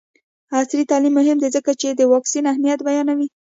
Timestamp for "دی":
1.41-1.49